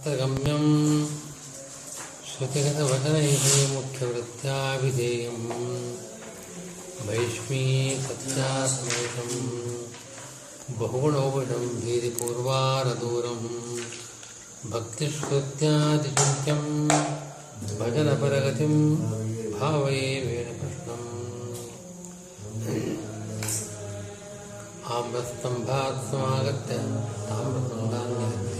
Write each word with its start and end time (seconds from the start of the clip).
शास्त्रगम्यं 0.00 0.62
श्रुतिगतवचनैः 2.28 3.42
मुख्यवृत्त्याभिधेयं 3.72 5.40
वैष्मीसत्यासमेतं 7.08 8.08
बहुगुणौपटं 10.78 11.64
भीतिपूर्वारदूरं 11.82 13.42
भक्तिश्रुत्यादिचिन्त्यं 14.70 16.62
भजनपरगतिं 17.80 18.74
भावये 19.58 20.08
वेणकृष्णम्। 20.26 21.10
आम्रस्तम्भात् 24.96 26.00
समागत्य 26.10 26.80
ताम्रतुण्डान्यहत्यः 27.28 28.59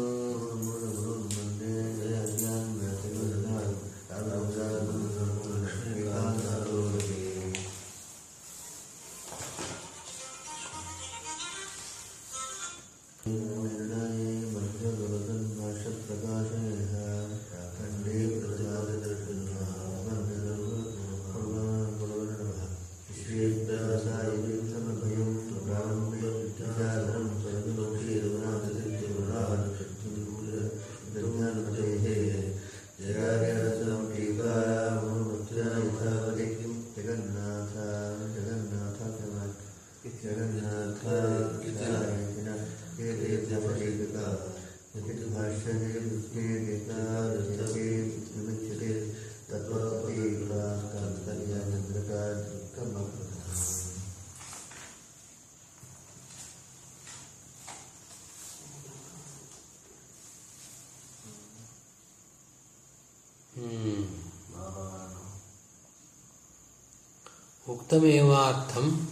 ತಮೇವಾರ್ಥಂ 67.91 69.07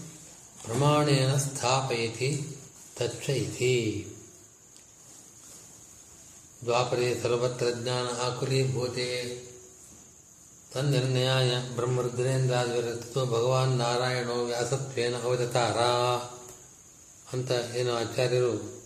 ಪ್ರಮಾಣೇನ 0.64 1.36
ಸ್ಥಾಪಯತಿ 1.36 2.48
ತಚ್ಚ 2.98 3.30
ಇತಿ 3.30 4.08
ದ್ವಾಪರೇ 6.66 7.20
ಸರ್ವತ್ರ 7.24 7.66
ಜ್ಞಾನ 7.70 8.06
ಆಕುಲೀಭೂತೆ 8.06 9.40
ತನ್ನಿರ್ಣಯಾಯ 10.74 11.52
ಬ್ರಹ್ಮರುದ್ರೇಂದ್ರಾದ್ವರತ್ವ 11.76 13.26
ಭಗವಾನ್ 13.26 13.72
ನಾರಾಯಣೋ 13.72 14.46
ವ್ಯಾಸತ್ವೇನ 14.46 15.16
ಅವತಾರ 15.24 15.78
ಅಂತ 17.34 17.52
ಏನು 17.76 17.94
ಆಚಾರ್ಯರು 17.94 18.82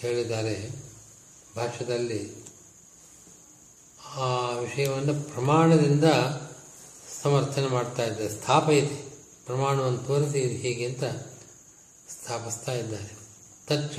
ಹೇಳಿದ್ದಾರೆ 0.00 0.70
ಭಾಷ್ಯದಲ್ಲಿ. 1.56 2.44
ಆ 4.16 4.50
ವಿಷಯವನ್ನು 4.50 5.32
ಪ್ರಮಾಣದಿಂದ 5.32 6.04
ಸಮರ್ಥನೆ 7.22 7.66
ಮಾಡ್ತಾ 7.66 8.04
ಇದ್ದಾರೆ, 8.04 8.28
ಸ್ಥಾಪಯಿತಿ. 8.28 9.13
ಪ್ರಮಾಣವನ್ನು 9.46 9.98
ತೋರಿಸಿ 9.98 10.38
ಇದು 10.38 10.56
ಹೀಗೆ 10.62 10.86
ಅಂತ 10.86 11.04
ಸ್ಥಾಪಿಸ್ತಾ 12.12 12.72
ಇದ್ದಾರೆ. 12.72 13.12
ತಚ್ಚ 13.68 13.98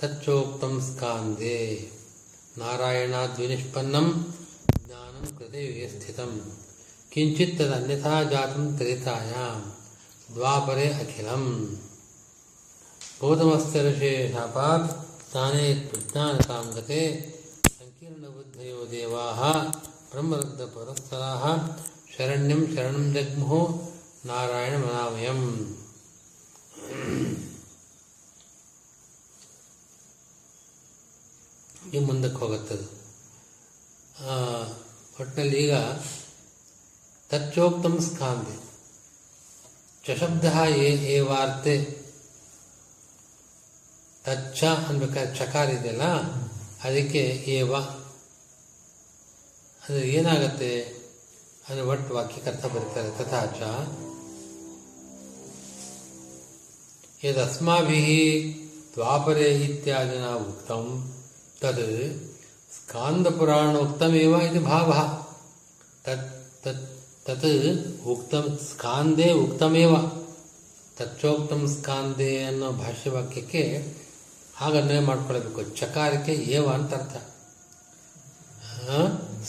ತಚ್ಚೋಕ್ತಂ 0.00 0.74
ಸ್ಕಾಂದೆ 0.80 1.58
ನಾರಾಯಣಾದ್ವಿನಿಷ್ಪನ್ನಂ 2.58 4.34
ಜ್ಞಾನಂ 4.86 5.26
ಕೃತಯುಗೆ 5.38 5.86
ಸ್ಥಿತಂ 5.88 6.32
ಕಿಂಚಿತ್ 7.12 7.58
ತದನ್ಯಥಾ 7.58 8.22
ಜಾತಂ 8.22 8.76
ತ್ರೇತಾಯಾಂ 8.76 9.60
ದ್ವಾಪರೆ 10.34 10.86
ಅಖಿಲಂ. 10.92 11.44
ಗೌತಮಸ್ಯ 13.20 13.82
ಋಷೇ 13.82 14.32
ಶಾಪಾತ್ 14.32 14.90
ಜ್ಞಾನೇ 15.32 15.72
ವಿಜ್ಞಾನತಾಂ 15.92 16.66
ಗತೆ 16.76 17.00
ಸಂಕೀರ್ಣಬುದ್ಧಯೋ 17.78 18.80
ದೇವಾಃ 18.90 19.40
ಬ್ರಹ್ಮರುದ್ಧ 20.10 20.62
ಪರಸ್ಥರಾಃ 20.74 21.44
ನಾರಾಯಣ 24.24 24.74
ಮನಾಮಯಂ. 24.76 25.40
ಈ 31.92 31.98
ಮುಂದಕ್ಕೆ 31.98 32.38
ಹೋಗುತ್ತದೆ. 32.38 32.86
ಒಟ್ಟಿನಲ್ಲಿ 35.20 35.58
ಈಗ 35.64 35.74
ತಚ್ಚೋಕ್ತಂ 37.30 37.96
ಸ್ಕಾಂದೆ. 38.06 38.56
ಚಶಬ್ದ 40.04 40.44
ಏ 40.84 40.88
ಏ 41.12 41.18
ವಾರ್ತೆ 41.30 41.76
ತಚ್ಚ 44.24 44.64
ಅನ್ಬೇಕಾದ್ರೆ 44.88 45.34
ಚಕಾರ 45.38 45.66
ಇದೆಯಲ್ಲ, 45.70 46.06
ಅದಕ್ಕೆ 46.86 47.22
ಏವ. 47.58 47.74
ಅದು 49.82 50.00
ಏನಾಗತ್ತೆ? 50.16 50.72
ಅಂದರೆ 51.68 51.84
ಒಟ್ಟು 51.92 52.10
ವಾಕ್ಯಕ್ಕೆ 52.14 52.50
ಅರ್ಥ 52.50 52.64
ಬರೀತಾರೆ, 52.74 53.10
ತಥಾಚ. 53.18 53.60
ಯದಸ್ಮಾಭಿः 57.24 58.54
ದ್ವಾಪರೆ 58.94 59.64
इत्यादिना 59.64 60.48
ಉಕ್ತಂ 60.48 61.12
ತದ್ 61.60 62.18
ಸ್ಕಾಂದಪುರಾಣೋಕ್ತಮೇವ 62.74 64.30
ಇದು 64.30 64.60
भावः। 64.60 65.24
ತತ್ 66.04 66.46
ಉಕ್ತ 67.26 68.06
ಉಕ್ತಂ 68.06 68.58
ಸ್ಕಾಂದೇ 68.72 69.32
ತಚ್ಚೋಕ್ತಂ 70.96 71.68
ಸ್ಕಾಂದೆ 71.68 72.44
ಅನ್ನೋ 72.44 72.72
ಭಾಷ್ಯವಾಕ್ಯಕ್ಕೆ 72.72 73.94
ಹಾಗೆ 74.56 74.78
ಅನ್ವಯ 74.78 75.00
ಮಾಡ್ಕೊಳ್ಬೇಕು. 75.00 75.62
ಚಕಾರಕ್ಕೆ 75.62 76.32
ಏವ 76.32 76.68
ಅಂತ 76.68 76.94
ಅರ್ಥ। 76.94 77.16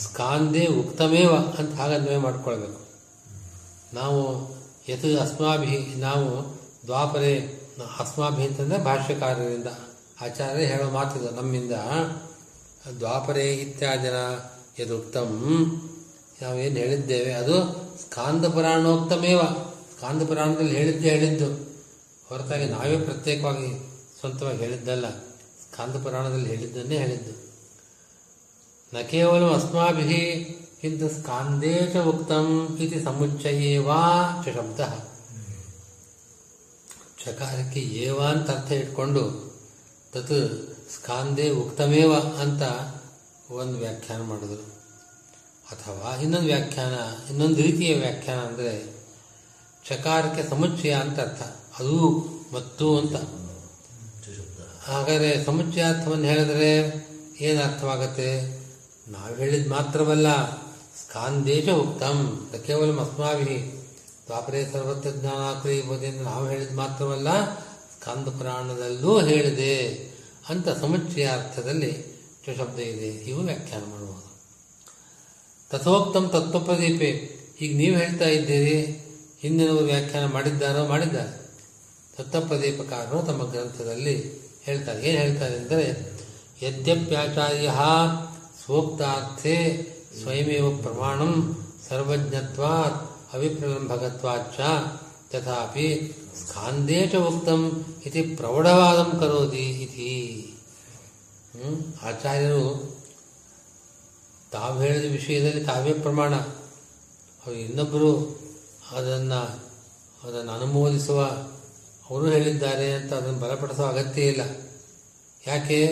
ಸ್ಕಾಂದೇ 0.00 0.66
ಉಕ್ತಮೇವ 0.66 1.34
ಅಂತ 1.34 1.74
ಹಾಗೆ 1.74 1.94
ಅನ್ವಯ 1.94 2.16
ಮಾಡ್ಕೊಳ್ಬೇಕು. 2.16 2.80
ನಾವು 3.94 4.50
ಯತ್ 4.88 5.18
ಅಸ್ಮಾಭಿ 5.20 5.94
ನಾವು 5.96 6.56
ದ್ವಾಪರೆ 6.86 7.55
ಅಸ್ಮಾಭಿ 7.82 8.42
ಅಂತಂದರೆ 8.42 8.84
ಭಾಷ್ಯಕಾರರಿಂದ 8.84 9.66
ಆಚಾರ್ಯ 10.20 10.64
ಹೇಳೋ 10.64 10.90
ಮಾತಿದು 10.90 11.30
ನಮ್ಮಿಂದ 11.30 11.72
ದ್ವಾಪರೆ 12.98 13.54
ಇತ್ಯಾದಿನ 13.54 14.14
ಯದುಕ್ತಂ 14.82 15.28
ನಾವೇನು 16.42 16.76
ಹೇಳಿದ್ದೇವೆ? 16.76 17.32
ಅದು 17.32 17.62
ಸ್ಕಾಂದ 18.00 18.44
ಪುರಾಣೋಕ್ತಮೇವ 18.44 19.42
ಸ್ಕಾಂದ 19.96 20.22
ಪುರಾಣದಲ್ಲಿ 20.22 20.76
ಹೇಳಿದ್ದೇ 20.76 21.10
ಹೇಳಿದ್ದು. 21.10 21.54
ಹೊರತಾಗಿ 22.28 22.64
ನಾವೇ 22.64 22.98
ಪ್ರತ್ಯೇಕವಾಗಿ 22.98 23.90
ಸ್ವಂತವಾಗಿ 24.20 24.58
ಹೇಳಿದ್ದಲ್ಲ. 24.58 25.10
ಸ್ಕಾಂದ 25.10 26.02
ಪುರಾಣದಲ್ಲಿ 26.02 26.48
ಹೇಳಿದ್ದನ್ನೇ 26.48 26.98
ಹೇಳಿದ್ದು. 26.98 27.32
ನ 28.96 29.00
ಕೇವಲ 29.00 29.54
ಅಸ್ಮಾಭಿ 29.54 30.52
ಸ್ಕಾಂದೇಶ 31.18 31.96
ಉಕ್ತಂ 31.96 32.76
ಇತಿ 32.80 33.04
ಸಮುಚ್ಚಯೇವಾ 33.04 34.02
ಚ 34.44 34.48
ಶಬ್ದ. 34.48 34.80
ಚಕಾರಕ್ಕೆ 37.26 37.80
ಏವ 37.80 38.24
ಅಂತ 38.24 38.50
ಅರ್ಥ 38.50 38.72
ಇಟ್ಕೊಂಡು 38.72 39.54
ತತ್ 40.12 40.30
ಸ್ಕಾಂದೇ 40.94 41.50
ಉಕ್ತಮೇವ 41.50 42.14
ಅಂತ 42.14 42.62
ಒಂದು 43.50 43.78
ವ್ಯಾಖ್ಯಾನ 43.78 44.22
ಮಾಡಿದ್ರು. 44.22 44.62
ಅಥವಾ 45.70 46.16
ಇನ್ನೊಂದು 46.16 46.46
ವ್ಯಾಖ್ಯಾನ, 46.46 46.92
ಇನ್ನೊಂದು 47.30 47.62
ರೀತಿಯ 47.62 47.94
ವ್ಯಾಖ್ಯಾನ 47.98 48.38
ಅಂದರೆ 48.38 48.96
ಚಕಾರಕ್ಕೆ 49.88 50.50
ಸಮುಚ್ಚಯ 50.50 50.94
ಅಂತ 50.94 51.20
ಅರ್ಥ. 51.20 51.42
ಅದು 51.78 52.24
ಮತ್ತು 52.52 52.98
ಅಂತ. 52.98 53.16
ಹಾಗಾದರೆ 54.84 55.44
ಸಮುಚ್ಚಯಾರ್ಥವನ್ನು 55.44 56.24
ಹೇಳಿದ್ರೆ 56.24 56.78
ಏನು 57.40 57.72
ಅರ್ಥವಾಗತ್ತೆ? 57.72 58.60
ನಾವು 59.08 59.34
ಹೇಳಿದ 59.34 59.70
ಮಾತ್ರವಲ್ಲ. 59.70 60.56
ಸ್ಕಾಂದೇಶ 61.06 61.68
ಉಕ್ತಂ. 61.68 62.50
ಕೇವಲ 62.66 63.00
ಅಸ್ಮಾಭಿ 63.00 63.85
ದ್ವಾಪರೇ 64.26 64.68
ಸರ್ವತ್ರ 64.72 65.10
ಜ್ಞಾನಾಕರೀಭೂತಿ 65.10 66.06
ಎಂದು 66.06 66.22
ನಾವು 66.22 66.48
ಹೇಳಿದ 66.48 66.74
ಮಾತ್ರವಲ್ಲ 66.74 67.58
ಸ್ಕಂದ 67.60 68.28
ಪುರಾಣದಲ್ಲೂ 68.38 69.20
ಹೇಳಿದೆ. 69.20 69.88
ಅಂತ 70.48 70.68
ಸಮುಚ್ಚಯ 70.68 71.26
ಅರ್ಥದಲ್ಲಿ 71.26 72.16
ಶಬ್ದ 72.58 72.78
ಇದೆ. 72.78 73.08
ಇವು 73.08 73.40
ವ್ಯಾಖ್ಯಾನ 73.40 73.82
ಮಾಡಬಹುದು. 73.90 74.40
ತಥೋಕ್ತಂ 75.70 76.28
ತತ್ವಪ್ರದೀಪೆ 76.28 77.36
ಈಗ 77.60 77.76
ನೀವು 77.76 77.96
ಹೇಳ್ತಾ 77.96 78.24
ಇದ್ದೀರಿ. 78.24 79.04
ಹಿಂದಿನವರು 79.40 79.84
ವ್ಯಾಖ್ಯಾನ 79.84 80.26
ಮಾಡಿದ್ದಾರೋ 80.26 80.86
ಮಾಡಿದ್ದಾರೆ. 80.86 81.46
ತತ್ವಪ್ರದೀಪಕಾರರು 82.18 83.26
ತಮ್ಮ 83.26 83.50
ಗ್ರಂಥದಲ್ಲಿ 83.50 84.40
ಹೇಳ್ತಾರೆ. 84.62 85.08
ಏನು 85.08 85.18
ಹೇಳ್ತಾರೆ 85.18 85.56
ಅಂದರೆ, 85.56 86.12
ಯದ್ಯಪ್ಯಾಚಾರ್ಯ 86.62 87.72
ಸ್ವೋಕ್ತಾರ್ಥೆ 88.64 89.86
ಸ್ವಯಮೇವ 90.22 90.76
ಪ್ರಮಾಣಂ 90.76 91.62
ಸರ್ವಜ್ಞತ್ವಾತ್ 91.88 93.15
ಅವಿಪ್ರಲಂಭಕತ್ವಾಚ್ಚ 93.32 94.60
ತಥಾಪಿ 95.30 96.12
ಸ್ಕಾಂದೇ 96.46 97.12
ಉಕ್ತಂ 97.16 97.84
ಇತಿ 98.06 98.22
ಪ್ರೌಢವಾದಂ 98.22 99.20
ಕರೋತಿ 99.20 99.70
ಇತಿ 99.70 100.52
ಆಚಾರ್ಯರು 102.02 102.96
ತಾವು 104.52 104.80
ಹೇಳಿದ 104.80 105.12
ವಿಷಯದಲ್ಲಿ 105.12 105.64
ತಾವೇ 105.64 105.92
ಪ್ರಮಾಣ. 105.92 106.34
ಅವರು 106.34 107.54
ಇನ್ನೊಬ್ಬರು 107.54 108.38
ಅದನ್ನು 108.90 109.66
ಅದನ್ನು 110.28 110.52
ಅನುಮೋದಿಸುವ, 110.52 111.24
ಅವರು 112.10 112.26
ಹೇಳಿದ್ದಾರೆ 112.26 112.92
ಅಂತ 112.92 113.12
ಅದನ್ನು 113.12 113.38
ಬಲಪಡಿಸುವ 113.38 113.86
ಅಗತ್ಯ 113.86 114.22
ಇಲ್ಲ. 114.22 114.40
ಯಾಕೆ? 115.46 115.86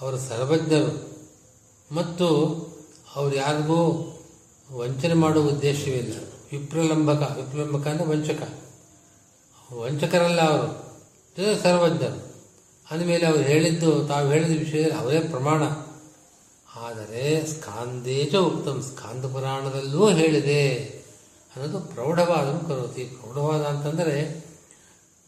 ಅವರು 0.00 0.18
ಸರ್ವಜ್ಞರು. 0.18 1.18
ಮತ್ತು 1.94 2.36
ಅವರು 3.14 3.36
ಯಾರಿಗೂ 3.36 4.08
ವಂಚನೆ 4.72 5.14
ಮಾಡುವ 5.14 5.48
ಉದ್ದೇಶವಿಲ್ಲ. 5.48 6.31
ವಿಪ್ರಲಂಬಕ 6.52 7.36
ವಿಪ್ರಲಂಬಕ 7.36 7.88
ಅಂದರೆ 7.88 8.06
ವಂಚಕ. 8.06 8.48
ವಂಚಕರಲ್ಲ 9.72 10.40
ಅವರು. 10.40 10.92
ಸರ್ವಜ್ಞರು. 11.62 12.32
ಅಂದಮೇಲೆ 12.90 13.26
ಅವರು 13.26 13.42
ಹೇಳಿದ್ದು, 13.42 14.06
ತಾವು 14.06 14.32
ಹೇಳಿದ 14.32 14.58
ವಿಷಯದಲ್ಲಿ 14.58 14.94
ಅವರೇ 14.94 15.20
ಪ್ರಮಾಣ. 15.20 15.62
ಆದರೆ 16.80 17.46
ಸ್ಕಾಂದೇಜ 17.46 18.34
ಉತ್ತಮ 18.34 18.80
ಸ್ಕಾಂದ 18.80 19.24
ಪುರಾಣದಲ್ಲೂ 19.24 20.10
ಹೇಳಿದೆ. 20.10 20.74
ಅನ್ನೋದು 21.56 21.80
ಪ್ರೌಢವಾದ 21.80 22.68
ಕರೋತಿ. 22.68 23.04
ಪ್ರೌಢವಾದ 23.04 23.60
ಅಂತಂದರೆ 23.60 24.44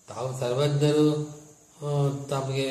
ತಾವು 0.09 0.41
ಸರ್ವಜ್ಞರು 0.41 1.35
ತಮಗೆ 2.29 2.71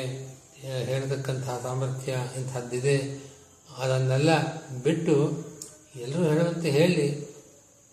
ಹೇಳತಕ್ಕಂತಹ 0.60 1.60
ಸಾಮರ್ಥ್ಯ 1.62 2.16
ಇಂಥದ್ದಿದೆ. 2.36 3.24
ಅದನ್ನೆಲ್ಲ 3.78 4.30
ಬಿಟ್ಟು 4.82 5.44
ಎಲ್ಲರೂ 5.96 6.24
ಹೇಳುವಂತೆ 6.24 6.70
ಹೇಳಿ. 6.70 7.23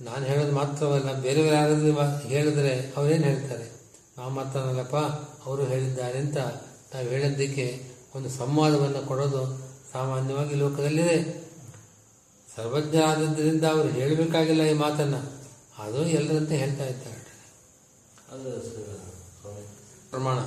ನಾನು 0.02 0.26
ಹೇಳೋದು 0.26 0.52
ಮಾತ್ರವಲ್ಲ 0.52 1.20
ಬೇರೆ 1.20 1.44
ಬೇರೆ 1.44 1.56
ಯಾರಾದರೂ 1.56 2.28
ಹೇಳಿದ್ರೆ 2.28 2.94
ಅವರೇನು 2.98 3.24
ಹೇಳ್ತಾರೆ? 3.24 3.72
ನಾವು 4.18 4.32
ಮಾತ್ರನಲ್ಲಪ್ಪ 4.32 4.96
ಅವರು 5.46 5.64
ಹೇಳಿದ್ದಾರೆ 5.64 6.20
ಅಂತ 6.20 6.38
ನಾವು 6.38 7.08
ಹೇಳಿದ್ದಕ್ಕೆ 7.08 7.84
ಒಂದು 8.16 8.30
ಸಂವಾದವನ್ನು 8.30 9.08
ಕೊಡೋದು 9.08 9.72
ಸಾಮಾನ್ಯವಾಗಿ 9.92 10.56
ಲೋಕದಲ್ಲಿದೆ. 10.56 11.44
ಸರ್ವಜ್ಞರಾದದ್ದರಿಂದ 12.56 13.64
ಅವರು 13.64 13.88
ಹೇಳಬೇಕಾಗಿಲ್ಲ 13.90 14.64
ಈ 14.64 14.74
ಮಾತನ್ನು. 14.74 15.42
ಅದು 15.84 16.06
ಎಲ್ಲರಂತೆ 16.06 16.58
ಹೇಳ್ತಾ 16.58 16.86
ಇದ್ದಾರೆ. 16.86 17.22
ಅದು 18.32 18.60
ಪ್ರಮಾಣ. 20.10 20.40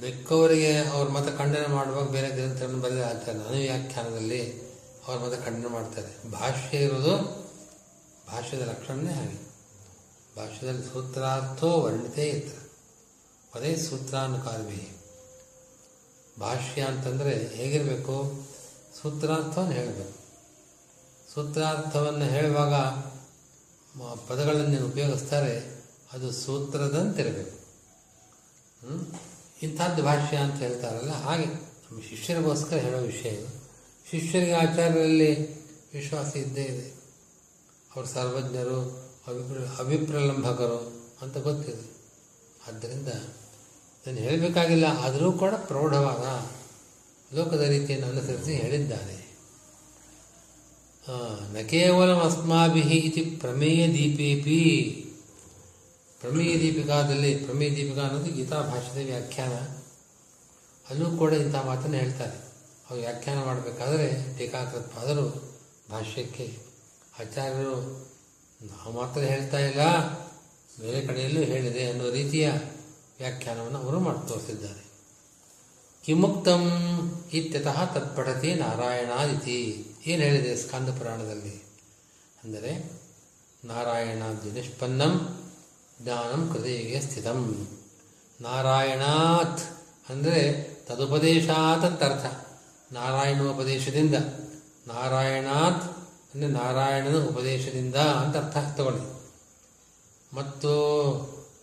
ಮಿಕ್ಕವರಿಗೆ 0.00 0.78
ಅವ್ರ 0.78 1.08
ಮತ 1.08 1.38
ಖಂಡನೆ 1.38 1.66
ಮಾಡುವಾಗ 1.66 2.08
ಬೇರೆ 2.10 2.28
ಗ್ರಂಥಗಳನ್ನು 2.28 2.80
ಬರೆದೇ 2.80 3.00
ಆಗ್ತಾರೆ. 3.00 3.38
ನಾನು 3.38 3.50
ವ್ಯಾಖ್ಯಾನದಲ್ಲಿ 3.50 4.60
ಅವ್ರ 5.08 5.18
ಮತ 5.18 5.46
ಖಂಡನೆ 5.46 5.68
ಮಾಡ್ತಾರೆ 5.68 6.30
ಭಾಷೆ 6.30 6.76
ಇರೋದು 6.76 7.41
ಭಾಷ್ಯದ 8.32 8.62
ಲಕ್ಷಣನೇ 8.62 9.12
ಹಾಗೆ. 9.12 9.38
ಭಾಷ್ಯದಲ್ಲಿ 10.36 10.84
ಸೂತ್ರಾರ್ಥೋ 10.92 11.70
ವರ್ಣಿತೇ 11.80 12.26
ಇತ್ತು 12.30 12.58
ಅದೇ 13.54 13.76
ಸೂತ್ರಾನುಕಾರವೇ 13.76 14.82
ಭಾಷ್ಯ 16.40 16.82
ಅಂತಂದರೆ 16.82 17.32
ಹೇಗಿರಬೇಕು? 17.56 18.14
ಸೂತ್ರಾರ್ಥವನ್ನು 19.02 19.72
ಹೇಳಬೇಕು. 19.72 20.18
ಸೂತ್ರಾರ್ಥವನ್ನು 21.34 22.24
ಹೇಳುವಾಗ 22.24 22.74
ಪದಗಳನ್ನು 24.28 24.86
ಉಪಯೋಗಿಸ್ತಾರೆ. 24.86 25.54
ಅದು 26.12 26.32
ಸೂತ್ರದಂತಿರಬೇಕು? 26.32 27.56
ಇಂಥದ್ದು 29.62 30.02
ಭಾಷ್ಯ 30.02 30.36
ಅಂತ 30.36 30.54
ಹೇಳ್ತಾರಲ್ಲ, 30.54 31.12
ಹಾಗೆ 31.12 31.46
ನಮ್ಮ 31.46 32.00
ಶಿಷ್ಯರಿಗೋಸ್ಕರ 32.02 32.76
ಹೇಳೋ 32.76 32.98
ವಿಷಯ 32.98 33.28
ಇದು. 33.28 33.50
ಶಿಷ್ಯರಿಗೆ 34.10 34.52
ಆಚಾರ್ಯರಲ್ಲಿ 34.54 35.32
ವಿಶ್ವಾಸ 35.94 36.36
ಇದ್ದೇ 36.36 36.62
ಇದೆ. 36.62 37.01
ಅವರು 37.94 38.06
ಸರ್ವಜ್ಞರು, 38.06 38.78
ಅಭಿಪ್ರ, 39.26 39.58
ಅಭಿಪ್ರಲಂಬಕರು 39.78 40.78
ಅಂತ 41.22 41.36
ಗೊತ್ತಿದೆ. 41.36 41.84
ಆದ್ದರಿಂದ 42.68 43.08
ನಾನು 44.06 44.18
ಹೇಳಬೇಕಾಗಿಲ್ಲ, 44.18 44.86
ಆದರೂ 45.00 45.32
ಕೂಡ 45.32 45.54
ಪ್ರೌಢವಾದ 45.54 46.24
ಲೋಕದ 47.36 47.60
ರೀತಿಯನ್ನು 47.60 48.06
ಅನುಸರಿಸಿ 48.06 48.54
ಹೇಳಿದ್ದಾನೆ 48.54 49.18
ನ 51.52 51.60
ಕೇವಲ 51.68 52.10
ಅಸ್ಮಾಭಿ 52.14 52.80
ಇತಿ 52.80 53.22
ಪ್ರಮೇಯ 53.40 53.82
ದೀಪೇಪಿ. 53.88 54.58
ಪ್ರಮೇಯ 56.20 56.52
ದೀಪಿಕಾದಲ್ಲಿ, 56.60 57.30
ಪ್ರಮೇಯ 57.36 57.70
ದೀಪಿಕಾ 57.70 58.02
ಅನ್ನೋದು 58.02 58.30
ಗೀತಾ 58.32 58.58
ಭಾಷೆದ 58.60 59.00
ವ್ಯಾಖ್ಯಾನ. 59.06 59.54
ಅಲ್ಲೂ 60.90 61.06
ಕೂಡ 61.16 61.32
ಇಂಥ 61.32 61.56
ಮಾತನ್ನು 61.66 61.96
ಹೇಳ್ತಾರೆ. 61.96 62.36
ಅವ್ರು 62.88 63.00
ವ್ಯಾಖ್ಯಾನ 63.00 63.38
ಮಾಡಬೇಕಾದರೆ 63.44 64.08
ಟೀಕಾಕೃತ್ಪಾದರು 64.38 65.26
ಭಾಷ್ಯಕ್ಕೆ 65.90 66.46
ಆಚಾರ್ಯರು, 67.20 67.76
ನಾವು 68.60 68.92
ಮಾತ್ರ 68.92 69.20
ಹೇಳ್ತಾ 69.20 69.58
ಇಲ್ಲ, 69.58 69.82
ಬೇರೆ 70.80 71.06
ಕಡೆಯಲ್ಲೂ 71.06 71.40
ಹೇಳಿದೆ 71.40 71.90
ಅನ್ನೋ 71.90 72.10
ರೀತಿಯ 72.10 72.50
ವ್ಯಾಖ್ಯಾನವನ್ನು 73.18 73.78
ಅವರು 73.78 74.00
ಮಾಡಿ 74.00 74.28
ತೋರಿಸಿದ್ದಾರೆ. 74.28 74.82
ಕಿಮುಕ್ತಂ 76.04 76.62
ಇತ್ಯತಃ 77.32 77.84
ತತ್ಪಡತಿ 77.84 78.54
ನಾರಾಯಣಾದಿತಿ. 78.54 79.86
ಏನು 80.06 80.22
ಹೇಳಿದೆ 80.22 80.56
ಸ್ಕಂದ 80.56 80.88
ಪುರಾಣದಲ್ಲಿ? 80.88 81.62
ಅಂದರೆ 82.44 82.72
ನಾರಾಯಣಾದಿ 83.64 84.50
ನಿಷ್ಪನ್ನಂ, 84.50 85.12
ಜ್ಞಾನಂ 86.02 86.50
ಕೃತಿಗೆ 86.52 87.00
ಸ್ಥಿತಂ. 87.00 87.68
ನಾರಾಯಣಾತ್ 88.40 89.60
ಅಂದರೆ 90.10 90.40
ತದುಪದೇಶಾತ್ 90.88 91.84
ಅಂತ 91.84 92.02
ಅರ್ಥ. 92.02 92.26
ನಾರಾಯಣೋಪದೇಶದಿಂದ 92.92 94.14
ನಾರಾಯಣಾತ್ 94.86 96.01
ಅಂದರೆ 96.34 96.48
ನಾರಾಯಣನ 96.48 97.24
ಉಪದೇಶದಿಂದ 97.24 97.96
ಅಂತ 97.96 98.36
ಅರ್ಥ 98.36 98.56
ತಗೊಳ್ಳಿ. 98.76 99.04
ಮತ್ತು 100.36 100.72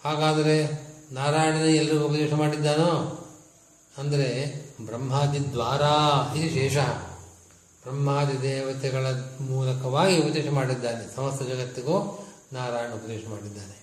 ಹಾಗಾದರೆ 0.06 0.90
ನಾರಾಯಣನ 1.12 1.66
ಎಲ್ಲರಿಗೂ 1.66 2.06
ಉಪದೇಶ 2.06 2.34
ಮಾಡಿದ್ದಾನೋ, 2.34 2.92
ಅಂದರೆ 3.98 4.30
ಬ್ರಹ್ಮಾದಿ 4.86 5.52
ದ್ವಾರ 5.52 5.82
ಇದು 6.38 6.54
ಶೇಷ. 6.54 6.78
ಬ್ರಹ್ಮಾದಿ 7.84 8.42
ದೇವತೆಗಳ 8.42 9.08
ಮೂಲಕವಾಗಿ 9.42 10.18
ಉಪದೇಶ 10.18 10.48
ಮಾಡಿದ್ದಾನೆ. 10.50 11.16
ಸಮಸ್ತ 11.16 11.44
ಜಗತ್ತಿಗೂ 11.44 12.26
ನಾರಾಯಣ 12.54 12.92
ಉಪದೇಶ 12.92 13.22
ಮಾಡಿದ್ದಾನೆ. 13.30 13.80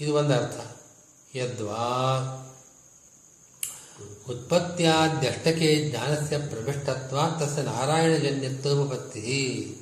ಇದು 0.00 0.14
ಒಂದು 0.14 0.34
ಅರ್ಥ 0.34 0.60
ಯದ್ವಾ 1.36 1.84
ಉತ್ಪತ್ತಿಯಾದ್ಯಷ್ಟಕೆ 4.28 5.88
ಜ್ಞಾನಸ್ಯ 5.88 6.38
ಪ್ರವಿಷ್ಟತ್ವ 6.38 7.16
ತಸ್ಯ 7.40 7.62
ನಾರಾಯಣಜನ್ಯತ್ವೋಪತ್ತಿ 7.62 9.76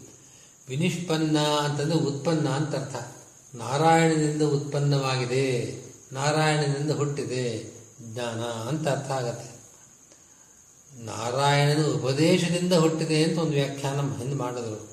ವಿನಿಷ್ಪನ್ನ 0.69 1.39
ಅಂತಂದ್ರೆ 1.39 1.99
ಉತ್ಪನ್ನ 1.99 2.49
ಅಂತ 2.49 2.77
ಅರ್ಥ 2.77 2.97
ನಾರಾಯಣನಿಂದ 3.55 4.43
ಉತ್ಪನ್ನವಾಗಿದೆ. 4.43 5.79
ನಾರಾಯಣನಿಂದ 6.13 6.91
ಹುಟ್ಟಿದೆ. 6.91 7.75
ಜ್ಞಾನ 8.03 8.43
ಅಂತ 8.43 8.89
ಅರ್ಥ 8.89 9.11
ಆಗತ್ತೆ. 9.11 9.51
ನಾರಾಯಣನ 11.05 11.85
ಉಪದೇಶದಿಂದ 11.85 12.73
ಹುಟ್ಟಿದೆ 12.73 13.25
ಅಂತ 13.25 13.39
ಒಂದು 13.39 13.53
ವ್ಯಾಖ್ಯಾನ 13.53 14.19
ಹಿಂದೆ 14.19 14.37
ಮಾಡಿದ್ರು. 14.37 14.89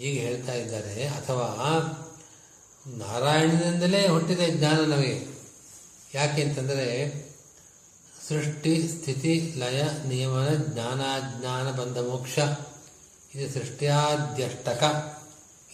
ಈಗ 0.00 0.20
ಹೇಳ್ತಾ 0.20 0.52
ಇದ್ದಾರೆ, 0.52 1.08
ಅಥವಾ 1.08 1.68
ನಾರಾಯಣನಿಂದಲೇ 2.86 4.08
ಹುಟ್ಟಿದೆ 4.08 4.50
ಜ್ಞಾನ 4.50 4.80
ನಮಗೆ. 4.80 5.26
ಯಾಕೆ 6.14 6.42
ಅಂತಂದರೆ 6.42 7.27
ಸೃಷ್ಟಿ 8.28 8.88
ಸ್ಥಿತಿ 8.88 9.54
ಲಯ 9.56 9.82
ನಿಯಮನ 10.08 10.48
ಜ್ಞಾನಾಜ್ಞಾನ 10.54 11.70
ಬಂಧ 11.70 11.98
ಮೋಕ್ಷ. 11.98 12.38
ಇದು 13.34 13.54
ಸೃಷ್ಟಿಯಾದ್ಯಷ್ಟಕ. 13.54 14.82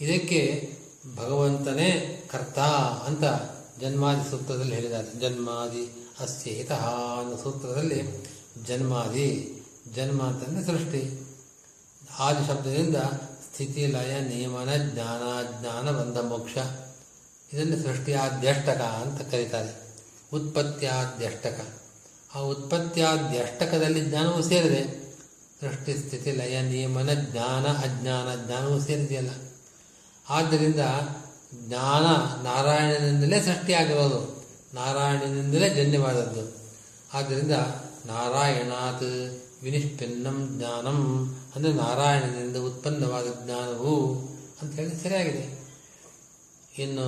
ಇದಕ್ಕೆ 0.01 0.73
ಭಗವಂತನೇ 1.15 2.23
ಕರ್ತ 2.31 2.59
ಅಂತ 3.07 3.23
ಜನ್ಮಾದಿ 3.81 4.29
ಸೂತ್ರದಲ್ಲಿ 4.29 4.75
ಹೇಳಿದ್ದಾರೆ. 4.75 5.19
ಜನ್ಮಾದಿ 5.19 6.09
ಅಸ್ಯೇತಃ 6.19 6.89
ಅನ್ನೋ 7.19 7.37
ಸೂತ್ರದಲ್ಲಿ 7.37 8.27
ಜನ್ಮಾದಿ, 8.67 9.61
ಜನ್ಮ 9.95 10.23
ಅಂತಂದರೆ 10.23 10.65
ಸೃಷ್ಟಿ. 10.65 11.27
ಆದಿ 12.19 12.47
ಶಬ್ದದಿಂದ 12.47 12.95
ಸ್ಥಿತಿ 13.51 13.87
ಲಯ 13.87 14.19
ನಿಯಮನ 14.19 14.69
ಜ್ಞಾನಾಜ್ಞಾನ 14.75 15.61
ಜ್ಞಾನ 15.61 15.91
ಬಂಧ 15.91 16.17
ಮೋಕ್ಷ. 16.17 16.57
ಇದನ್ನು 17.53 17.83
ಸೃಷ್ಟಿಯಾದ್ಯಷ್ಟಕ 17.83 18.81
ಅಂತ 18.81 19.31
ಕರೀತಾರೆ. 19.31 19.81
ಉತ್ಪತ್ತಿಯಾದ್ಯಷ್ಟಕ 20.33 21.84
ಆ 22.33 22.39
ಉತ್ಪತ್ತಿಯಾದ್ಯಷ್ಟಕದಲ್ಲಿ 22.39 24.01
ಜ್ಞಾನವೂ 24.01 24.41
ಸೇರಿದೆ. 24.41 24.83
ಸೃಷ್ಟಿ, 25.61 25.93
ಸ್ಥಿತಿ, 25.97 26.31
ಲಯ, 26.31 26.61
ನಿಯಮನ, 26.61 27.09
ಜ್ಞಾನ, 27.13 27.65
ಅಜ್ಞಾನ, 27.67 28.27
ಜ್ಞಾನವೂ 28.45 28.79
ಸೇರಿದೆಯಲ್ಲ. 28.79 29.29
ಆದ್ದರಿಂದ 30.29 30.79
ಜ್ಞಾನ 31.67 32.05
ನಾರಾಯಣನಿಂದಲೇ 32.43 33.41
ಸೃಷ್ಟಿಯಾಗಿರೋದು. 33.41 34.21
ನಾರಾಯಣನಿಂದಲೇ 34.73 35.69
ಜನ್ಯವಾದದ್ದು. 35.69 36.43
ಆದ್ದರಿಂದ 37.13 37.51
ನಾರಾಯಣಾತ್ 38.05 39.03
ವಿನಿಷ್ಪಿನ್ನಂ 39.63 40.55
ಜ್ಞಾನಂ 40.57 40.99
ಅಂದರೆ 41.55 41.73
ನಾರಾಯಣನಿಂದ 41.73 42.57
ಉತ್ಪನ್ನವಾದ 42.57 43.25
ಜ್ಞಾನವು 43.45 43.95
ಅಂತ 44.61 44.73
ಹೇಳಿ 44.73 44.95
ಸರಿಯಾಗಿದೆ. 45.03 45.45
ಇನ್ನು 46.77 47.07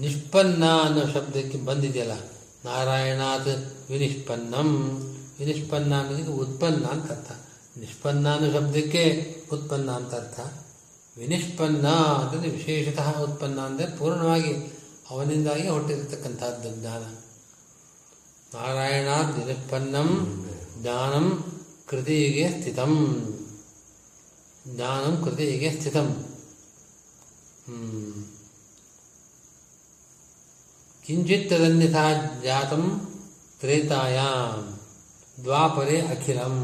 ನಿಷ್ಪನ್ನ 0.00 0.64
ಅನ್ನೋ 0.80 1.02
ಶಬ್ದಕ್ಕೆ 1.12 1.58
ಬಂದಿದೆಯಲ್ಲ 1.58 2.12
ನಾರಾಯಣಾತ್ 2.64 3.52
ವಿನಿಷ್ಪನ್ನಂ 3.88 4.68
ವಿನಿಷ್ಪನ್ನ 5.38 5.92
ಅನ್ನೋದಕ್ಕೆ 6.00 6.32
ಉತ್ಪನ್ನ 6.42 6.84
ಅಂತ 6.92 7.08
ಅರ್ಥ 7.12 7.30
ನಿಷ್ಪನ್ನ 7.76 8.26
ಅನ್ನೋ 8.34 8.48
ಶಬ್ದಕ್ಕೆ 8.52 9.02
ಉತ್ಪನ್ನ 9.52 9.90
ಅಂತ 9.92 10.14
ಅರ್ಥ 10.14 10.38
ವಿನಿಷ್ಪನ್ನ 11.16 11.86
ಅಂತಂದ್ರೆ 12.14 12.50
ವಿಶೇಷತಃ 12.50 13.08
ಉತ್ಪನ್ನ 13.22 13.60
ಅಂದರೆ 13.62 13.86
ಪೂರ್ಣವಾಗಿ 13.96 14.52
ಅವನಿಂದಾಗಿ 15.10 15.68
ಹೊಟ್ಟಿರತಕ್ಕಂಥದ್ದು 15.68 16.70
ಜ್ಞಾನ 16.76 17.02
ನಾರಾಯಣಾತ್ 18.52 19.36
ನಿಷ್ಪನ್ನಂ 19.42 20.08
ಜ್ಞಾನಂ 20.76 21.26
ಕೃತಿಗೆ 21.88 22.44
ಸ್ಥಿತಂ 22.52 22.92
ಜ್ಞಾನಂ 24.64 25.14
ಕೃತಿಗೆ 25.24 25.70
ಸ್ಥಿತಂ 25.72 26.08
ಹ್ಮ್. 27.66 28.20
ಕಿಂಚಿತ್ 31.06 31.52
ಜಾತಂ 32.42 33.08
ತ್ರೇತಾಯಾಂ 33.60 34.78
ದ್ವಾಪರೆ 35.44 36.00
ಅಖಿಲಂ 36.00 36.56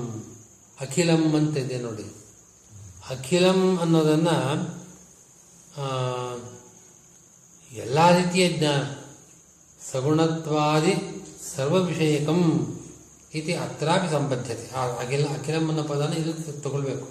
ಅಖಿಲಂ 0.81 1.37
ಅಂತ 1.37 1.57
ನೋಡಿ. 1.83 2.07
ಅಖಿಲಂ 3.11 3.79
ಅನ್ನೋದನ್ನು 3.79 4.37
ಎಲ್ಲ 7.73 8.17
ರೀತಿಯ 8.17 8.59
ಜ್ಞಾನ 8.59 8.83
ಸಗುಣತ್ವಾದಿ 9.93 10.95
ಸರ್ವವಿಷಯಕಂ 11.57 12.41
ಇತಿ 13.35 13.53
ಅತ್ರಾಪಿ 13.55 14.09
ಸಂಬದ್ಧತೆ. 14.13 14.67
ಅಖಿಲ 14.77 15.27
ಅಖಿಲಂ 15.27 15.69
ಅನ್ನೋ 15.69 15.83
ಪದನ 15.83 16.13
ಇಲ್ಲಿ 16.13 16.61
ತಗೊಳ್ಬೇಕು. 16.61 17.09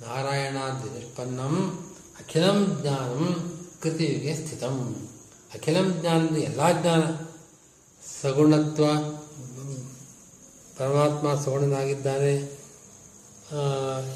ನಾರಾಯಣಾದಿ 0.00 0.88
ನಿಷ್ಪನ್ನಂ, 0.90 1.54
ಅಖಿಲಂ 2.20 2.78
ಜ್ಞಾನಂ 2.82 3.24
ಕೃತಿಯುಗೆ 3.82 4.46
ಸ್ಥಿತಂ. 4.46 5.07
ಅಖಿಲಂ 5.54 5.86
ಜ್ಞಾನದ 6.00 6.36
ಎಲ್ಲ 6.48 6.62
ಜ್ಞಾನ 6.80 7.02
ಸಗುಣತ್ವ, 8.20 8.84
ಪರಮಾತ್ಮ 10.78 11.26
ಸಗುಣನಾಗಿದ್ದಾನೆ. 11.44 12.34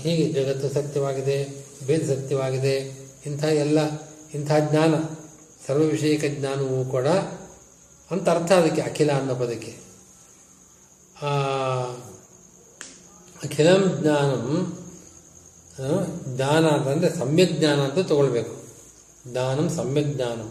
ಹೀಗೆ 0.03 0.25
ಜಗತ್ತು 0.33 0.69
ಸತ್ಯವಾಗಿದೆ 0.75 1.37
ಭೇದ 1.87 2.03
ಸತ್ಯವಾಗಿದೆ, 2.11 2.75
ಇಂಥ 3.27 3.43
ಎಲ್ಲ, 3.65 3.79
ಇಂಥ 4.35 4.51
ಜ್ಞಾನ 4.69 4.95
ಸರ್ವ 5.67 5.85
ವಿಷಯಕ 5.95 6.25
ಜ್ಞಾನವೂ 6.39 6.79
ಕೂಡ 6.91 7.09
ಅಂತ 8.11 8.27
ಅರ್ಥ 8.29 8.51
ಅದಕ್ಕೆ, 8.53 8.83
ಅಖಿಲ 8.83 9.11
ಅನ್ನೋ 9.13 9.35
ಪದಕ್ಕೆ. 9.35 9.73
ಅಖಿಲಂ 13.45 13.83
ಜ್ಞಾನಂ 14.01 14.47
ಜ್ಞಾನ 16.35 16.65
ಅಂತಂದರೆ 16.69 17.11
ಸಮ್ಯಕ್ 17.19 17.53
ಜ್ಞಾನ 17.53 17.79
ಅಂತ 17.81 18.01
ತಗೊಳ್ಬೇಕು. 18.11 18.55
ಜ್ಞಾನಂ 19.31 19.69
ಸಮ್ಯಕ್ 19.79 20.11
ಜ್ಞಾನಂ. 20.17 20.51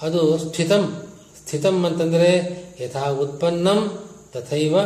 ಅದು 0.00 0.38
ಸ್ಥಿತಂ. 0.38 1.06
ಸ್ಥಿತಂ 1.40 1.84
ಅಂತಂದರೆ 1.84 2.64
ಯಥಾ 2.80 3.08
ಉತ್ಪನ್ನಂ 3.08 3.98
ತಥೈವ 4.32 4.76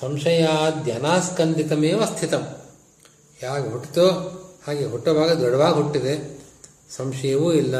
ಸಂಶಯಾದ್ಯನಾಸ್ಕಂದಿತಮೇವ 0.00 2.04
ಸ್ಥಿತಂ. 2.04 2.42
ಯಾವಾಗ 3.42 3.72
ಹುಟ್ಟಿತೋ 3.72 4.10
ಹಾಗೆ 4.66 4.84
ಹುಟ್ಟುವಾಗ 4.84 5.32
ದೃಢವಾಗಿ 5.32 5.74
ಹುಟ್ಟಿದೆ. 5.74 6.40
ಸಂಶಯವೂ 6.90 7.52
ಇಲ್ಲ, 7.52 7.76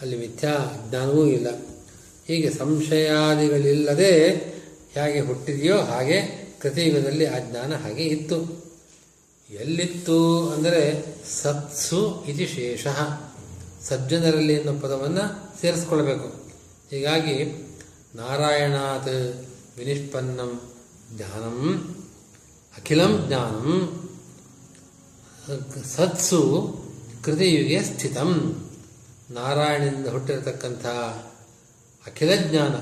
ಅಲ್ಲಿ 0.00 0.16
ಮಿಥ್ಯಾ 0.16 0.80
ಜ್ಞಾನವೂ 0.90 1.26
ಇಲ್ಲ. 1.26 1.46
ಹೀಗೆ 2.28 2.50
ಸಂಶಯಾದಿಗಳಿಲ್ಲದೆ 2.50 4.28
ಹೇಗೆ 4.94 5.20
ಹುಟ್ಟಿದೆಯೋ 5.20 5.82
ಹಾಗೆ 5.82 6.48
ಕೃತಿಯುಗದಲ್ಲಿ 6.60 7.26
ಆ 7.26 7.38
ಜ್ಞಾನ 7.38 7.74
ಹಾಗೆ 7.74 8.04
ಇತ್ತು. 8.04 8.68
ಎಲ್ಲಿತ್ತು 9.48 10.50
ಅಂದರೆ 10.50 11.04
ಸತ್ಸು 11.42 12.24
ಇತಿ 12.28 12.46
ಶೇಷ. 12.46 12.86
ಸಜ್ಜನರಲ್ಲಿ 13.84 14.54
ಎನ್ನುವ 14.54 14.78
ಪದವನ್ನು 14.78 15.24
ಸೇರಿಸ್ಕೊಳ್ಬೇಕು 15.60 16.28
ಹೀಗಾಗಿ 16.90 17.36
ನಾರಾಯಣಾತ್ 18.14 19.14
ವಿನಿಷ್ಪನ್ನಂ 19.78 20.60
ಜ್ಞಾನಂ 21.16 21.58
ಅಖಿಲಂ 22.78 23.24
ಜ್ಞಾನಂ 23.26 23.68
ಸತ್ಸು 25.84 26.40
ಕೃತಿಯುಗೆ 27.24 27.82
ಸ್ಥಿತಂ. 27.82 28.30
ನಾರಾಯಣನಿಂದ 29.30 30.06
ಹುಟ್ಟಿರತಕ್ಕಂಥ 30.06 30.86
ಅಖಿಲ 32.06 32.30
ಜ್ಞಾನ 32.50 32.74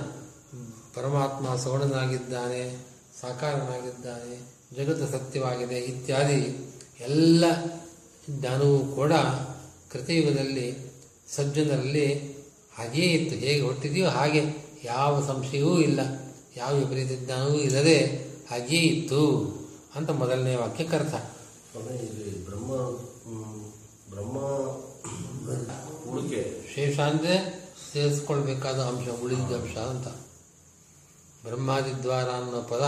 ಪರಮಾತ್ಮ 0.95 1.57
ಸೋಣನಾಗಿದ್ದಾನೆ, 1.57 2.79
ಸಾಕಾರನಾಗಿದ್ದಾನೆ, 3.21 4.37
ಜಗತ್ತು 4.77 5.07
ಸತ್ಯವಾಗಿದೆ 5.07 5.79
ಇತ್ಯಾದಿ 5.81 6.41
ಎಲ್ಲ 7.01 7.45
ಜ್ಞಾನವೂ 8.31 8.79
ಕೂಡ 8.79 9.13
ಕೃತಯುಗದಲ್ಲಿ 9.93 10.86
ಸಜ್ಜನರಲ್ಲಿ 11.35 12.07
ಹಾಗೆಯೇ 12.79 13.09
ಇತ್ತು. 13.09 13.35
ಹೇಗೆ 13.37 13.61
ಹೊಟ್ಟಿದೆಯೋ 13.61 14.09
ಹಾಗೆ 14.09 14.43
ಯಾವ 14.85 15.13
ಸಂಶಯವೂ 15.27 15.79
ಇಲ್ಲ. 15.79 16.01
ಯಾವ 16.57 16.73
ವಿಪರೀತ 16.77 17.13
ಜ್ಞಾನವೂ 17.25 17.55
ಇಲ್ಲದೆ 17.55 17.99
ಹಾಗೆಯೇ 18.51 18.83
ಇತ್ತು 18.83 19.23
ಅಂತ 19.95 20.11
ಮೊದಲನೇ 20.11 20.55
ವಾಕ್ಯ 20.55 20.85
ಕರ್ತ 20.85 21.15
ಬ್ರಹ್ಮ 22.47 22.71
ಬ್ರಹ್ಮ 24.11 24.37
ಉಳಿಕೆ 26.11 26.43
ಶೇಷ 26.75 26.99
ಅಂದರೆ 27.01 27.35
ಸೇರಿಸ್ಕೊಳ್ಬೇಕಾದ 27.93 28.79
ಅಂಶ 28.81 29.09
ಉಳಿದ 29.23 29.53
ಅಂಶ 29.61 29.77
ಅಂತ. 29.77 30.09
ಬ್ರಹ್ಮಾದಿದ್ವಾರ 31.45 32.29
ಅನ್ನೋ 32.29 32.63
ಪದ 32.63 32.85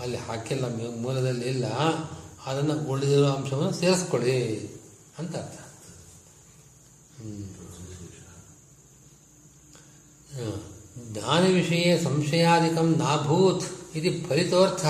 ಅಲ್ಲಿ 0.00 0.16
ಹಾಕಿಲ್ಲ 0.16 0.64
ಮೂಲದಲ್ಲಿ 0.96 1.46
ಇಲ್ಲ. 1.48 1.66
ಅದನ್ನು 2.46 2.74
ಉಳಿದಿರೋ 2.90 3.26
ಅಂಶವನ್ನು 3.26 3.72
ಸೇರಿಸ್ಕೊಳ್ಳಿ 3.72 4.38
ಅಂತ 5.18 5.36
ಅರ್ಥ. 5.36 5.58
ಜ್ಞಾನ 11.12 11.42
ವಿಷಯ 11.54 11.88
ಸಂಶಯಾಧಿಕಂ 12.04 12.88
ನಾಭೂತ್ 12.98 13.66
ಇದು 13.98 14.10
ಫಲಿತೋರ್ಥ. 14.28 14.84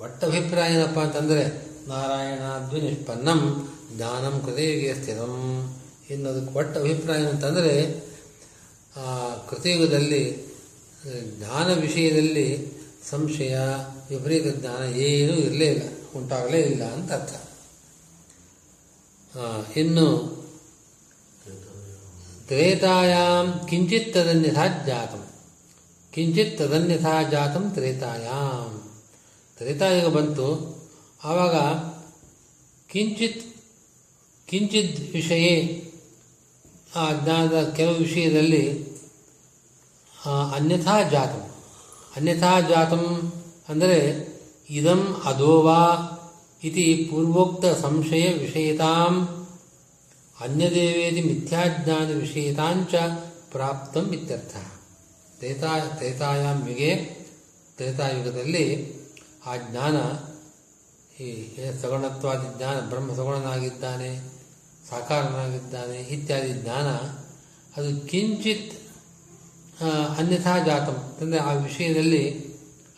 ಒಟ್ಟಭಿಪ್ರಾಯ 0.00 0.76
ಏನಪ್ಪ 0.76 0.98
ಅಂತಂದರೆ 0.98 1.44
ನಾರಾಯಣಾದ್ವಿ 1.88 2.80
ನಿಷ್ಪನ್ನಂ 2.80 3.40
ಜ್ಞಾನಂ 3.96 4.34
ಕೃತಯುಗೆ 4.44 4.90
ಸ್ಥಿರಂ 4.94 5.34
ಎನ್ನೋದಕ್ಕೆ 6.10 6.52
ಒಟ್ಟ 6.58 6.74
ಅಭಿಪ್ರಾಯ 6.78 7.22
ಅಂತಂದರೆ 7.26 7.74
ಕೃತಯುಗದಲ್ಲಿ 9.50 10.24
ಜ್ಞಾನ 11.36 11.68
ವಿಷಯದಲ್ಲಿ 11.80 12.46
ಸಂಶಯ, 13.10 13.56
ವಿಪರೀತ 14.10 14.46
ಜ್ಞಾನ 14.60 14.82
ಏನೂ 15.06 15.34
ಇರಲೇ 15.46 15.66
ಇಲ್ಲ, 15.72 15.84
ಉಂಟಾಗಲೇ 16.16 16.60
ಇಲ್ಲ 16.60 16.82
ಅಂತ 16.92 17.10
ಅರ್ಥ. 17.12 17.34
ಇನ್ನು 19.76 20.06
ತ್ರೇತಾಯಾಂ 22.48 23.66
ಕಿಂಚಿತ್ 23.68 24.14
ತದನ್ಯಥಾ 24.14 24.64
ಜಾತಂ. 24.86 25.22
ಕಿಂಚಿತ್ 26.12 26.58
ತದನ್ಯಥಾ 26.58 27.22
ಜಾತಂ 27.22 27.70
ತ್ರೇತಾಯಾಂ. 27.70 28.72
ತ್ರೇತಾಯುಗ 29.58 30.08
ಬಂತು. 30.08 30.48
ಆವಾಗ 31.24 31.56
ಕಿಂಚಿತ್ 32.92 33.56
ಕಿಂಚಿತ್ 34.48 35.14
ವಿಷಯ 35.14 35.46
ಆ 36.96 37.12
ಜ್ಞಾನದ 37.12 37.74
ಕೆಲವು 37.76 37.94
ವಿಷಯದಲ್ಲಿ 37.94 38.64
ಅನ್ಯಥಾ 40.54 41.02
ಜಾತಂ. 41.02 41.44
ಅನ್ಯಥಾ 42.16 42.60
ಜಾತಂ 42.60 43.32
ಅಂದರೆ 43.68 43.98
ಇದಂ 44.70 45.22
ಅಧೋವಾ 45.24 45.80
ಇತಿ 46.64 47.08
ಪೂರ್ವೋಕ್ತ 47.10 47.66
ಸಂಶಯ 47.66 48.26
ವಿಷಯತಾಂ 48.32 49.43
ಅನ್ಯದೇವೇದಿ 50.38 51.22
ಮಿಥ್ಯಾಜ್ಞಾನ 51.30 52.08
ವಿಷಯಿತಾಂಚ 52.20 52.94
ಪ್ರಾಪ್ತಂ 53.52 54.06
ಇತ್ಯರ್ಥ 54.12 54.54
ತ್ರೇತಾ 55.38 55.72
ತ್ರೇತಾಯಾಮ್ 55.98 56.62
ಯುಗೆ 56.68 56.92
ತ್ರೇತಾಯುಗದಲ್ಲಿ 57.78 58.66
ಆ 59.46 59.54
ಜ್ಞಾನ, 59.56 59.96
ಈ 61.20 61.26
ಸಗುಣತ್ವಾದಿ 61.80 62.46
ಜ್ಞಾನ, 62.56 62.76
ಬ್ರಹ್ಮ 62.90 63.10
ಸಗುಣನಾಗಿದ್ದಾನೆ, 63.14 64.10
ಸಾಕಾರನಾಗಿದ್ದಾನೆ 64.88 65.98
ಇತ್ಯಾದಿ 66.14 66.52
ಜ್ಞಾನ, 66.62 66.88
ಅದು 67.76 67.90
ಕಿಂಚಿತ್ 68.06 68.72
ಅನ್ಯಥಾ 70.18 70.54
ಜಾತಂ. 70.58 70.98
ಅಂದರೆ 71.20 71.40
ಆ 71.40 71.52
ವಿಷಯದಲ್ಲಿ 71.52 72.24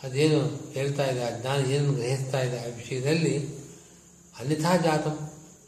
ಅದೇನು 0.02 0.40
ಹೇಳ್ತಾ 0.72 1.04
ಇದೆ, 1.10 1.22
ಆ 1.24 1.32
ಜ್ಞಾನ 1.40 1.58
ಏನನ್ನು 1.72 1.92
ಗ್ರಹಿಸ್ತಾ 1.92 2.40
ಇದೆ 2.40 2.58
ಆ 2.58 2.68
ವಿಷಯದಲ್ಲಿ 2.76 3.34
ಅನ್ಯಥಾ 4.40 4.76
ಜಾತಂ. 4.76 5.16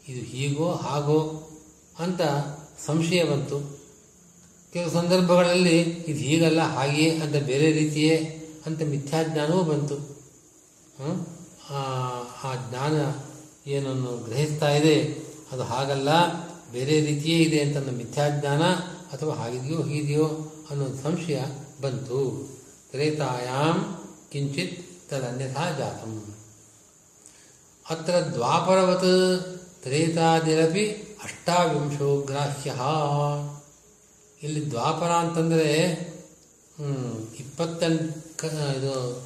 ಇದು 0.07 0.21
ಹೀಗೋ, 0.25 0.69
ಹಾಗೋ 0.87 1.19
ಅಂತ 1.99 2.21
ಸಂಶಯ 2.85 3.21
ಬಂತು. 3.23 3.57
ಕೆಲವು 4.73 4.91
ಸಂದರ್ಭಗಳಲ್ಲಿ 4.91 5.77
ಇದು 6.09 6.19
ಹೀಗಲ್ಲ, 6.19 6.61
ಹಾಗೆಯೇ 6.67 7.09
ಅಂತ 7.19 7.35
ಬೇರೆ 7.45 7.67
ರೀತಿಯೇ 7.71 8.15
ಅಂತ 8.65 8.81
ಮಿಥ್ಯಾಜ್ಞಾನವೂ 8.83 9.63
ಬಂತು. 9.63 9.97
ಆ 12.43 12.51
ಜ್ಞಾನ 12.69 12.95
ಏನನ್ನು 13.67 14.11
ಗ್ರಹಿಸ್ತಾ 14.17 14.69
ಇದೆ, 14.71 14.95
ಅದು 15.51 15.63
ಹಾಗಲ್ಲ, 15.63 16.09
ಬೇರೆ 16.71 16.95
ರೀತಿಯೇ 17.01 17.37
ಇದೆ 17.37 17.59
ಅಂತ 17.61 17.77
ಮಿಥ್ಯಾಜ್ಞಾನ 17.97 18.63
ಅಥವಾ 19.13 19.33
ಹಾಗಿದೆಯೋ 19.33 19.79
ಹೀಗಿದೆಯೋ 19.81 20.27
ಅನ್ನೋ 20.71 20.87
ಸಂಶಯ 21.03 21.39
ಬಂತು. 21.81 22.19
ತ್ರೇತಾಯಾಮ್ 22.91 23.81
ಕಿಂಚಿತ್ 24.31 24.77
ತದನ್ಯಥಾ 25.09 25.65
ಜಾತಂ. 25.77 26.13
ಅತ್ರ 27.85 28.15
ದ್ವಾಪರವತ್ 28.33 29.11
ತ್ರೇತಾದಿರಪಿ 29.83 30.85
ಅಷ್ಟಾವಿಂಶೋ 31.23 32.21
ಗ್ರಾಹ್ಯ. 32.21 32.73
ಇಲ್ಲಿ 34.43 34.69
ದ್ವಾಪರ 34.69 35.07
ಅಂತಂದರೆ 35.07 35.73
ಇಪ್ಪತ್ತೆಂಟು 37.39 38.37
ಕ- 38.37 38.43
ಇದು, 38.45 39.23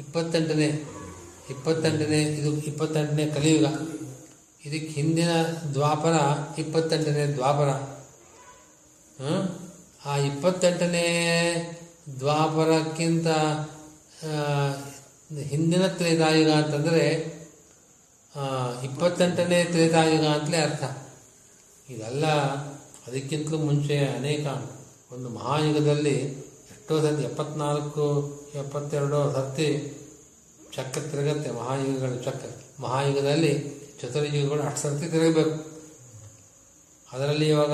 ಇಪ್ಪತ್ತೆಂಟನೇ 0.00 0.84
ಇಪ್ಪತ್ತೆಂಟನೇ, 1.50 2.22
ಇದು 2.22 2.52
ಇಪ್ಪತ್ತೆಂಟನೇ 2.52 3.26
ಕಲಿಯುಗ. 3.26 3.64
ಇದಕ್ಕೆ 4.64 4.92
ಹಿಂದಿನ 4.92 5.30
ದ್ವಾಪರ, 5.72 6.12
ಇಪ್ಪತ್ತೆಂಟನೇ 6.58 7.26
ದ್ವಾಪರ? 7.26 8.00
ಆ 10.04 10.16
ಇಪ್ಪತ್ತೆಂಟನೇ 10.16 11.06
ದ್ವಾಪರಕ್ಕಿಂತ 12.18 13.26
ಹಿಂದಿನ 15.38 15.86
ತ್ರೇತಾಯುಗ 15.86 16.50
ಅಂತಂದರೆ 16.50 17.08
ಇಪ್ಪತ್ತೆಂಟನೇ 18.84 19.64
ತ್ರೇತಾಯುಗ 19.64 20.26
ಅಂತಲೇ 20.26 20.56
ಅರ್ಥ. 20.56 20.82
ಇದೆಲ್ಲ 21.90 22.26
ಅದಕ್ಕಿಂತಲೂ 23.06 23.58
ಮುಂಚೆ 23.58 23.98
ಅನೇಕ 23.98 24.46
ಒಂದು 25.12 25.28
ಮಹಾಯುಗದಲ್ಲಿ 25.28 26.22
ಎಷ್ಟೋ 26.70 27.00
ಸತಿ 27.00 27.22
ಎಪ್ಪತ್ನಾಲ್ಕು, 27.22 28.04
ಎಪ್ಪತ್ತೆರಡೋ 28.54 29.32
ಸರ್ತಿ 29.32 29.96
ಚಕ್ರ 30.76 31.00
ತಿರುಗತ್ತೆ, 31.00 31.50
ಮಹಾಯುಗಗಳ 31.50 32.16
ಚಕ್ರ. 32.24 32.48
ಮಹಾಯುಗದಲ್ಲಿ 32.80 33.80
ಚತುರ್ಯುಗಗಳು 34.02 34.62
ಅಷ್ಟು 34.62 34.80
ಸರ್ತಿ 34.80 35.06
ತಿರುಗಬೇಕು. 35.06 35.70
ಅದರಲ್ಲಿ 37.12 37.48
ಇವಾಗ 37.48 37.72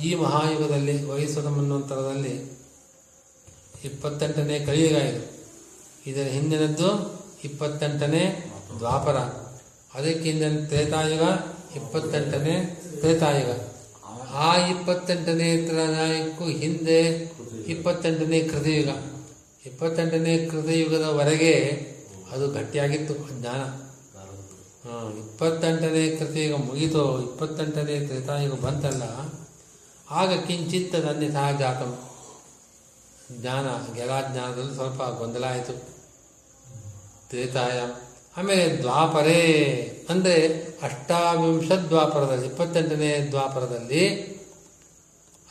ಈ 0.00 0.14
ಮಹಾಯುಗದಲ್ಲಿ 0.14 1.04
ವಯಸ್ಸು 1.04 1.50
ಮನ್ವಂತರದಲ್ಲಿ 1.50 2.58
ಇಪ್ಪತ್ತೆಂಟನೇ 3.84 4.58
ಕಲಿಯುಗ 4.60 4.92
ಇದು. 4.92 5.44
ಇದರ 6.06 6.22
ಹಿಂದಿನದ್ದು 6.22 7.20
ಇಪ್ಪತ್ತೆಂಟನೇ 7.44 8.52
ದ್ವಾಪರ. 8.78 9.45
ಅದಕ್ಕೆ 9.96 10.28
ಹಿಂದಿನ 10.30 10.56
ತ್ರೇತಾಯುಗ 10.70 11.24
ಇಪ್ಪತ್ತೆಂಟನೇ 11.78 12.54
ತ್ರೇತಾಯುಗ. 13.00 13.52
ಆ 14.46 14.48
ಇಪ್ಪತ್ತೆಂಟನೇ 14.72 15.48
ತ್ರೇತಾಯುಗಕ್ಕೂ 15.68 16.46
ಹಿಂದೆ 16.62 17.00
ಇಪ್ಪತ್ತೆಂಟನೇ 17.74 18.40
ಕೃತಯುಗ. 18.50 18.90
ಇಪ್ಪತ್ತೆಂಟನೇ 19.68 20.34
ಕೃತಯುಗದವರೆಗೆ 20.50 21.54
ಅದು 22.32 22.44
ಗಟ್ಟಿಯಾಗಿತ್ತು 22.56 23.14
ಜ್ಞಾನ 23.40 23.62
ಇಪ್ಪತ್ತೆಂಟನೇ 25.22 26.02
ಕೃತಿಯುಗ 26.18 26.56
ಮುಗಿತು, 26.66 27.02
ಇಪ್ಪತ್ತೆಂಟನೇ 27.26 27.96
ತ್ರೇತಾಯುಗ 28.08 28.54
ಬಂತಲ್ಲ, 28.66 29.04
ಆಗ 30.10 30.32
ಕಿಂಚಿತ್ತ 30.46 30.94
ಅನ್ಯಥಾ 31.12 31.44
ಜಾತಂ 31.60 31.92
ಜ್ಞಾನ 33.40 33.66
ಜ್ಞಾನದಲ್ಲಿ 34.32 34.74
ಸ್ವಲ್ಪ 34.74 35.02
ಗೊಂದಲ 35.20 35.44
ಆಯಿತು. 35.44 35.74
ತ್ರೇತಾಯ 37.30 37.78
ಆಮೇಲೆ 38.36 38.76
ದ್ವಾಪರೇ 38.76 39.42
ಅಂದರೆ 40.08 40.62
ಅಷ್ಟಾವಿಂಶ 40.82 41.72
ದ್ವಾಪರದಲ್ಲಿ 41.72 42.46
ಇಪ್ಪತ್ತೆಂಟನೇ 42.46 43.26
ದ್ವಾಪರದಲ್ಲಿ 43.30 44.16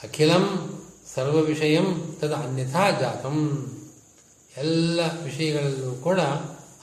ಅಖಿಲಂ 0.04 0.72
ಸರ್ವ 1.16 1.40
ವಿಷಯಂ 1.42 2.18
ತದ 2.22 2.32
ಅನ್ಯಥಾ 2.32 2.92
ಜಾತಂ. 2.92 3.68
ಎಲ್ಲ 4.58 5.00
ವಿಷಯಗಳಲ್ಲೂ 5.24 5.96
ಕೂಡ 5.96 6.20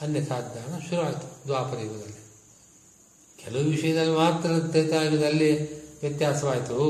ಅನ್ಯಥಾ 0.01 0.41
ಜ್ಞಾನ 0.41 0.79
ಶುರುವಾಯಿತು 0.79 1.47
ದ್ವಾಪರ 1.47 1.79
ಯುಗದಲ್ಲಿ. 1.79 2.21
ಕೆಲವು 3.45 3.63
ವಿಷಯದಲ್ಲಿ 3.63 4.13
ಮಾತ್ರ 4.13 4.51
ತ್ರೇತಾಯುಗದಲ್ಲಿ 4.59 5.75
ವ್ಯತ್ಯಾಸವಾಯಿತು. 6.01 6.81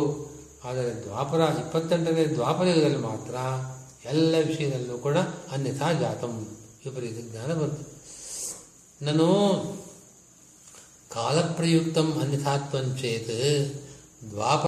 ಆದರೆ 0.65 1.03
ದ್ವಾಪರ, 1.03 1.41
ಇಪ್ಪತ್ತೆಂಟನೇ 1.41 2.27
ದ್ವಾಪರ 2.27 2.67
ಯುಗದಲ್ಲಿ 2.67 2.97
ಮಾತ್ರ 2.97 3.35
ಎಲ್ಲ 4.09 4.35
ವಿಷಯದಲ್ಲೂ 4.47 4.99
ಕೂಡ 4.99 5.17
ಅನ್ಯಥಾ 5.53 5.93
ಜಾತಂ. 5.93 6.57
ವಿಪರೀತ 6.85 7.33
ಜ್ಞಾನ 7.33 7.53
ಬಂತು. 7.55 7.92
ನಾನು 9.03 9.27
ಕಾಲಪ್ರಯುಕ್ತಂ 11.11 12.09
ಅನ್ಯಥಾತ್ವಂಚೇತ್ 12.21 13.33
ದ್ವಾಪರ 14.31 14.61